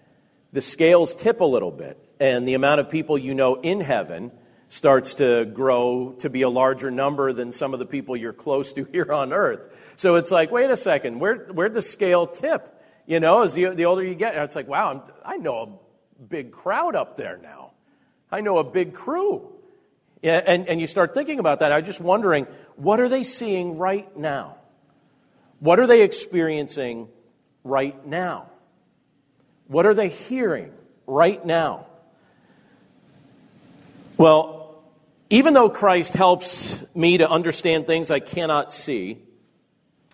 [0.52, 4.32] the scales tip a little bit, and the amount of people you know in heaven
[4.68, 8.72] starts to grow to be a larger number than some of the people you're close
[8.72, 9.60] to here on earth.
[9.96, 12.81] So it's like, wait a second, where, where'd the scale tip?
[13.06, 16.22] You know, as the, the older you get, it's like, wow, I'm, I know a
[16.22, 17.72] big crowd up there now.
[18.30, 19.52] I know a big crew.
[20.22, 21.72] And, and you start thinking about that.
[21.72, 22.46] I'm just wondering,
[22.76, 24.56] what are they seeing right now?
[25.58, 27.08] What are they experiencing
[27.64, 28.46] right now?
[29.66, 30.72] What are they hearing
[31.06, 31.86] right now?
[34.16, 34.82] Well,
[35.28, 39.18] even though Christ helps me to understand things I cannot see,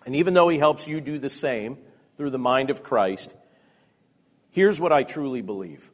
[0.05, 1.77] and even though he helps you do the same
[2.19, 3.33] through the mind of Christ,
[4.51, 5.89] here's what I truly believe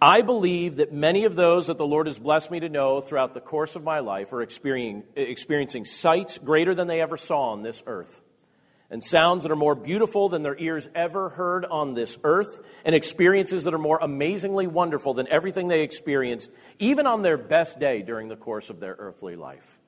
[0.00, 3.34] I believe that many of those that the Lord has blessed me to know throughout
[3.34, 7.82] the course of my life are experiencing sights greater than they ever saw on this
[7.86, 8.22] earth,
[8.90, 12.94] and sounds that are more beautiful than their ears ever heard on this earth, and
[12.94, 18.00] experiences that are more amazingly wonderful than everything they experienced, even on their best day
[18.00, 19.78] during the course of their earthly life.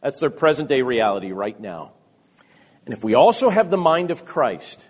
[0.00, 1.94] That's their present day reality right now.
[2.88, 4.80] And if we also have the mind of Christ,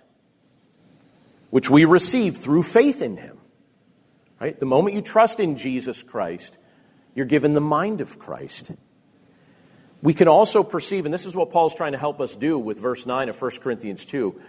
[1.50, 3.38] which we receive through faith in Him,
[4.40, 4.58] Right?
[4.58, 6.58] The moment you trust in Jesus Christ,
[7.14, 8.70] you're given the mind of Christ.
[10.00, 12.78] We can also perceive, and this is what Paul's trying to help us do with
[12.78, 14.40] verse 9 of 1 Corinthians 2.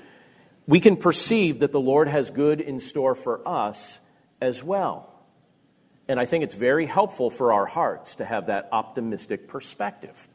[0.67, 3.99] We can perceive that the Lord has good in store for us
[4.39, 5.11] as well.
[6.07, 10.27] And I think it's very helpful for our hearts to have that optimistic perspective.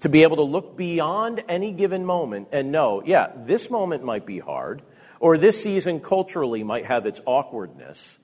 [0.00, 4.26] To be able to look beyond any given moment and know, yeah, this moment might
[4.26, 4.82] be hard,
[5.18, 8.18] or this season culturally might have its awkwardness.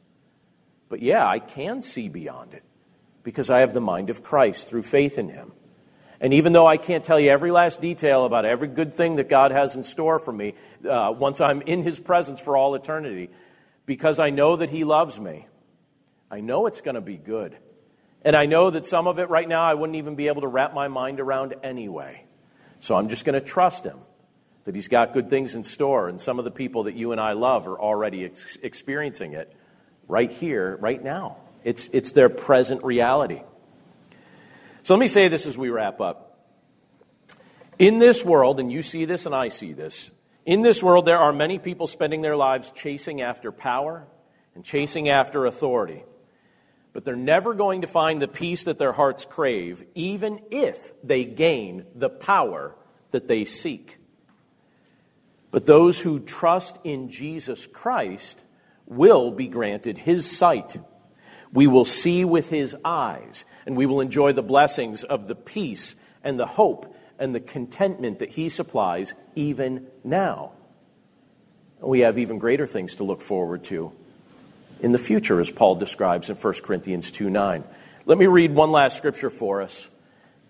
[0.90, 2.64] But yeah, I can see beyond it
[3.22, 5.52] because I have the mind of Christ through faith in Him.
[6.20, 9.30] And even though I can't tell you every last detail about every good thing that
[9.30, 10.54] God has in store for me
[10.86, 13.30] uh, once I'm in His presence for all eternity,
[13.86, 15.46] because I know that He loves me,
[16.30, 17.56] I know it's going to be good.
[18.22, 20.48] And I know that some of it right now I wouldn't even be able to
[20.48, 22.24] wrap my mind around anyway.
[22.80, 23.98] So I'm just going to trust Him
[24.64, 27.20] that He's got good things in store, and some of the people that you and
[27.20, 29.52] I love are already ex- experiencing it
[30.06, 31.36] right here, right now.
[31.64, 33.42] It's, it's their present reality.
[34.82, 36.26] So let me say this as we wrap up.
[37.78, 40.10] In this world, and you see this and I see this,
[40.44, 44.06] in this world there are many people spending their lives chasing after power
[44.54, 46.02] and chasing after authority.
[46.92, 51.24] But they're never going to find the peace that their hearts crave, even if they
[51.24, 52.74] gain the power
[53.12, 53.98] that they seek.
[55.50, 58.42] But those who trust in Jesus Christ
[58.86, 60.76] will be granted his sight.
[61.52, 65.96] We will see with his eyes, and we will enjoy the blessings of the peace
[66.22, 70.52] and the hope and the contentment that he supplies even now.
[71.80, 73.92] We have even greater things to look forward to
[74.82, 77.64] in the future, as Paul describes in 1 Corinthians 2 9.
[78.06, 79.88] Let me read one last scripture for us,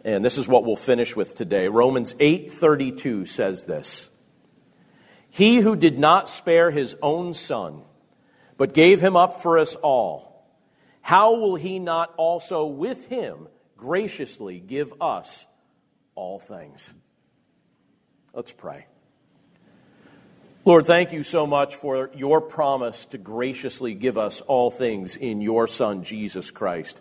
[0.04, 1.68] and this is what we'll finish with today.
[1.68, 4.08] Romans 8:32 says this.
[5.30, 7.82] He who did not spare his own son,
[8.56, 10.30] but gave him up for us all,
[11.02, 15.46] how will he not also with him graciously give us
[16.14, 16.92] all things?
[18.32, 18.86] Let's pray.
[20.66, 25.40] Lord, thank you so much for your promise to graciously give us all things in
[25.40, 27.00] your Son, Jesus Christ.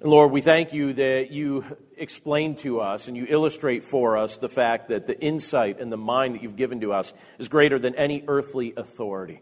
[0.00, 1.64] And Lord, we thank you that you
[1.96, 5.96] explain to us and you illustrate for us the fact that the insight and the
[5.96, 9.40] mind that you've given to us is greater than any earthly authority.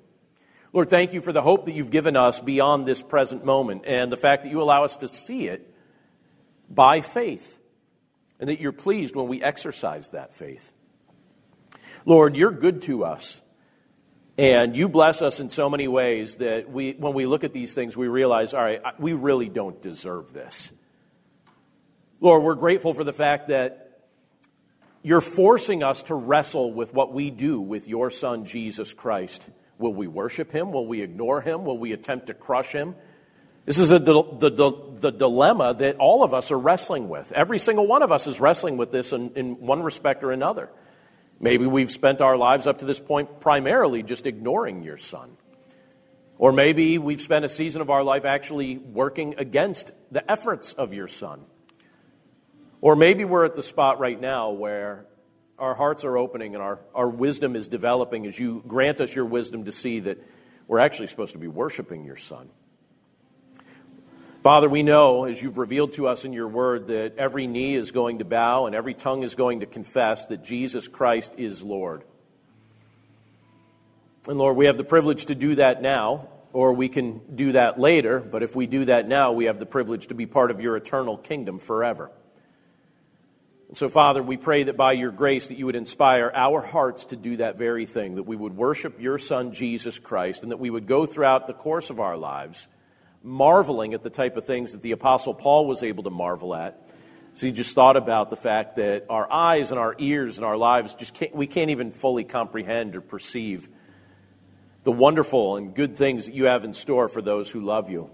[0.74, 4.12] Lord, thank you for the hope that you've given us beyond this present moment and
[4.12, 5.72] the fact that you allow us to see it
[6.68, 7.58] by faith
[8.38, 10.74] and that you're pleased when we exercise that faith.
[12.08, 13.38] Lord, you're good to us.
[14.38, 17.74] And you bless us in so many ways that we, when we look at these
[17.74, 20.72] things, we realize, all right, we really don't deserve this.
[22.18, 24.06] Lord, we're grateful for the fact that
[25.02, 29.44] you're forcing us to wrestle with what we do with your Son, Jesus Christ.
[29.76, 30.72] Will we worship him?
[30.72, 31.66] Will we ignore him?
[31.66, 32.94] Will we attempt to crush him?
[33.66, 34.50] This is a, the, the,
[34.98, 37.32] the, dilemma that all of us are wrestling with.
[37.32, 40.70] Every single one of us is wrestling with this in, in one respect or another.
[41.40, 45.36] Maybe we've spent our lives up to this point primarily just ignoring your son.
[46.36, 50.92] Or maybe we've spent a season of our life actually working against the efforts of
[50.92, 51.44] your son.
[52.80, 55.06] Or maybe we're at the spot right now where
[55.58, 59.24] our hearts are opening and our, our wisdom is developing as you grant us your
[59.24, 60.18] wisdom to see that
[60.68, 62.48] we're actually supposed to be worshiping your Son.
[64.42, 67.90] Father, we know, as you've revealed to us in your word, that every knee is
[67.90, 72.04] going to bow and every tongue is going to confess that Jesus Christ is Lord.
[74.28, 77.80] And Lord, we have the privilege to do that now, or we can do that
[77.80, 80.60] later, but if we do that now, we have the privilege to be part of
[80.60, 82.08] your eternal kingdom forever.
[83.66, 87.06] And so, Father, we pray that by your grace that you would inspire our hearts
[87.06, 90.60] to do that very thing, that we would worship your Son, Jesus Christ, and that
[90.60, 92.68] we would go throughout the course of our lives
[93.22, 96.88] marveling at the type of things that the Apostle Paul was able to marvel at.
[97.34, 100.56] So he just thought about the fact that our eyes and our ears and our
[100.56, 103.68] lives just can't, we can't even fully comprehend or perceive
[104.82, 108.10] the wonderful and good things that you have in store for those who love you.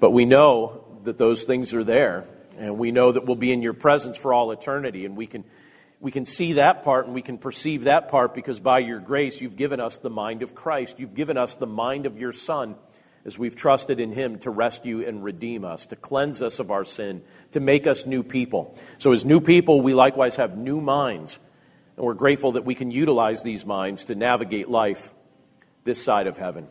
[0.00, 2.24] But we know that those things are there,
[2.58, 5.44] and we know that we'll be in your presence for all eternity, and we can,
[6.00, 9.40] we can see that part and we can perceive that part because by your grace
[9.40, 10.98] you've given us the mind of Christ.
[10.98, 12.74] You've given us the mind of your Son
[13.24, 16.84] as we've trusted in Him to rescue and redeem us, to cleanse us of our
[16.84, 18.76] sin, to make us new people.
[18.98, 21.38] So, as new people, we likewise have new minds,
[21.96, 25.12] and we're grateful that we can utilize these minds to navigate life
[25.84, 26.68] this side of heaven.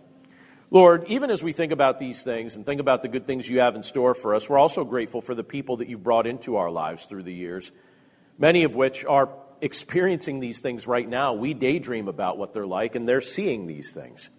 [0.70, 3.60] Lord, even as we think about these things and think about the good things you
[3.60, 6.56] have in store for us, we're also grateful for the people that you've brought into
[6.56, 7.74] our lives through the years,
[8.38, 9.30] many of which are
[9.60, 11.34] experiencing these things right now.
[11.34, 14.30] We daydream about what they're like, and they're seeing these things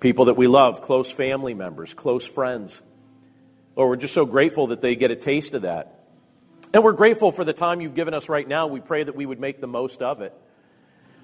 [0.00, 2.80] people that we love, close family members, close friends.
[3.76, 6.04] Lord, we're just so grateful that they get a taste of that.
[6.72, 8.66] And we're grateful for the time you've given us right now.
[8.66, 10.32] We pray that we would make the most of it.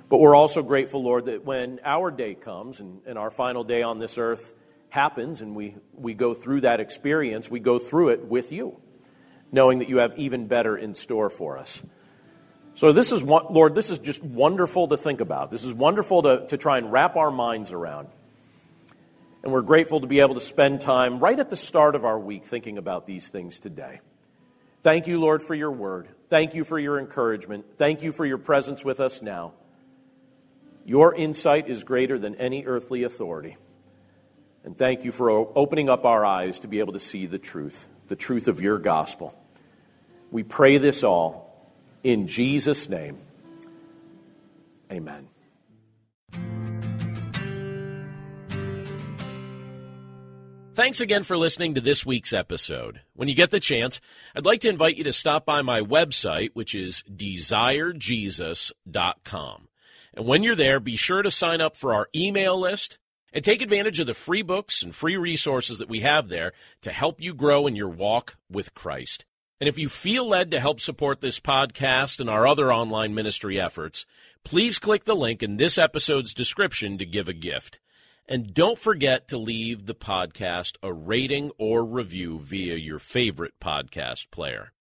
[0.09, 3.83] But we're also grateful, Lord, that when our day comes and, and our final day
[3.83, 4.55] on this earth
[4.89, 8.81] happens and we, we go through that experience, we go through it with you,
[9.53, 11.81] knowing that you have even better in store for us.
[12.75, 15.51] So, this is, Lord, this is just wonderful to think about.
[15.51, 18.09] This is wonderful to, to try and wrap our minds around.
[19.43, 22.19] And we're grateful to be able to spend time right at the start of our
[22.19, 24.01] week thinking about these things today.
[24.83, 26.09] Thank you, Lord, for your word.
[26.29, 27.65] Thank you for your encouragement.
[27.77, 29.53] Thank you for your presence with us now.
[30.85, 33.57] Your insight is greater than any earthly authority.
[34.65, 37.87] And thank you for opening up our eyes to be able to see the truth,
[38.09, 39.35] the truth of your gospel.
[40.31, 41.51] We pray this all
[42.03, 43.19] in Jesus' name.
[44.93, 45.29] Amen.
[50.81, 53.03] Thanks again for listening to this week's episode.
[53.13, 54.01] When you get the chance,
[54.35, 59.69] I'd like to invite you to stop by my website, which is desirejesus.com.
[60.15, 62.97] And when you're there, be sure to sign up for our email list
[63.31, 66.93] and take advantage of the free books and free resources that we have there to
[66.93, 69.27] help you grow in your walk with Christ.
[69.61, 73.61] And if you feel led to help support this podcast and our other online ministry
[73.61, 74.07] efforts,
[74.45, 77.81] please click the link in this episode's description to give a gift.
[78.31, 84.31] And don't forget to leave the podcast a rating or review via your favorite podcast
[84.31, 84.73] player.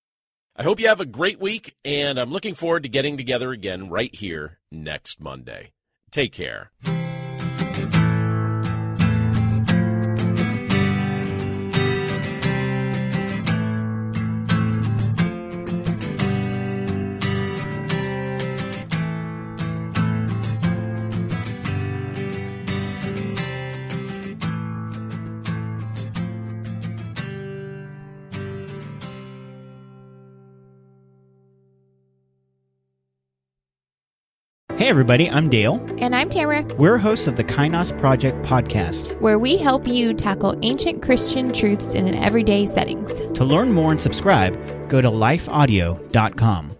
[0.56, 3.89] I hope you have a great week, and I'm looking forward to getting together again
[3.89, 5.72] right here next Monday.
[6.12, 6.70] Take care.
[34.90, 35.76] Hey, everybody, I'm Dale.
[36.00, 36.64] And I'm Tamara.
[36.80, 41.94] We're hosts of the Kainos Project podcast, where we help you tackle ancient Christian truths
[41.94, 43.14] in an everyday settings.
[43.38, 44.58] To learn more and subscribe,
[44.90, 46.79] go to lifeaudio.com.